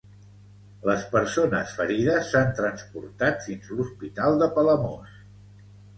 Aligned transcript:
Les 0.89 1.03
persones 1.15 1.75
ferides 1.81 2.31
s'han 2.31 2.49
transportat 2.61 3.45
fins 3.49 3.69
l'Hospital 3.77 4.45
de 4.45 4.49
Palamós. 4.57 5.25